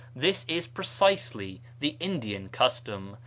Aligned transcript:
This 0.15 0.45
is 0.47 0.65
precisely 0.65 1.61
the 1.79 1.95
Indian 1.99 2.49
custom. 2.49 3.17